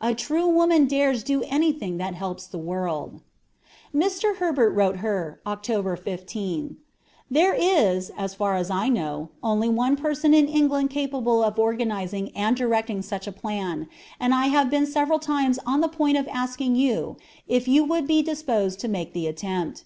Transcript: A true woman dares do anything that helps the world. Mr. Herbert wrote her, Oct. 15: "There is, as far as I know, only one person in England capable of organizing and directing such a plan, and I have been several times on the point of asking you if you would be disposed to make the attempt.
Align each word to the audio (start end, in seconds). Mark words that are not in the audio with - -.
A 0.00 0.14
true 0.14 0.48
woman 0.48 0.86
dares 0.86 1.22
do 1.22 1.42
anything 1.42 1.98
that 1.98 2.14
helps 2.14 2.46
the 2.46 2.56
world. 2.56 3.20
Mr. 3.94 4.36
Herbert 4.36 4.70
wrote 4.70 5.00
her, 5.04 5.38
Oct. 5.44 5.98
15: 5.98 6.78
"There 7.30 7.52
is, 7.52 8.10
as 8.16 8.32
far 8.34 8.54
as 8.56 8.70
I 8.70 8.88
know, 8.88 9.28
only 9.42 9.68
one 9.68 9.94
person 9.96 10.32
in 10.32 10.48
England 10.48 10.88
capable 10.88 11.44
of 11.44 11.58
organizing 11.58 12.34
and 12.34 12.56
directing 12.56 13.02
such 13.02 13.26
a 13.26 13.32
plan, 13.32 13.86
and 14.18 14.32
I 14.34 14.46
have 14.46 14.70
been 14.70 14.86
several 14.86 15.18
times 15.18 15.58
on 15.66 15.82
the 15.82 15.88
point 15.92 16.16
of 16.16 16.26
asking 16.28 16.76
you 16.76 17.18
if 17.46 17.68
you 17.68 17.84
would 17.84 18.06
be 18.06 18.22
disposed 18.22 18.80
to 18.80 18.88
make 18.88 19.12
the 19.12 19.26
attempt. 19.26 19.84